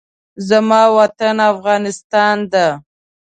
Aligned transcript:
زما 0.47 0.81
وطن 0.97 1.35
افغانستان 1.53 2.37
ده 2.51 2.67